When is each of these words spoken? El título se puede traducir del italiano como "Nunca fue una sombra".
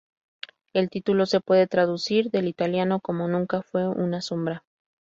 El 0.73 0.89
título 0.89 1.27
se 1.27 1.41
puede 1.41 1.67
traducir 1.67 2.31
del 2.31 2.47
italiano 2.47 3.01
como 3.01 3.27
"Nunca 3.27 3.61
fue 3.61 3.87
una 3.87 4.19
sombra". 4.19 4.63